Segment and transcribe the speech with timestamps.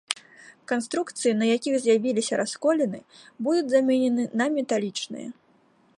[0.69, 2.99] Канструкцыі, на якіх з'явіліся расколіны,
[3.49, 5.29] будуць заменены на металічныя.